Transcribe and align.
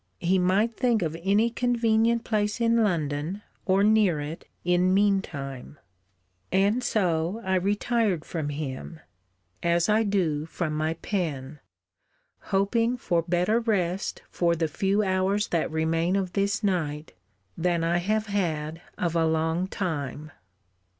He 0.19 0.39
might 0.39 0.73
think 0.73 1.03
of 1.03 1.15
any 1.21 1.51
convenient 1.51 2.23
place 2.23 2.59
in 2.59 2.83
London, 2.83 3.43
or 3.67 3.83
near 3.83 4.19
it, 4.19 4.47
in 4.65 4.95
mean 4.95 5.21
time. 5.21 5.77
And 6.51 6.83
so 6.83 7.39
I 7.45 7.53
retired 7.53 8.25
from 8.25 8.49
him. 8.49 8.99
As 9.61 9.89
I 9.89 10.01
do 10.01 10.47
from 10.47 10.73
my 10.73 10.95
pen; 11.03 11.59
hoping 12.45 12.97
for 12.97 13.21
better 13.21 13.59
rest 13.59 14.23
for 14.31 14.55
the 14.55 14.67
few 14.67 15.03
hours 15.03 15.49
that 15.49 15.69
remain 15.69 16.15
of 16.15 16.33
this 16.33 16.63
night 16.63 17.13
than 17.55 17.83
I 17.83 17.97
have 17.97 18.25
had 18.25 18.81
of 18.97 19.15
a 19.15 19.27
long 19.27 19.67
time. 19.67 20.31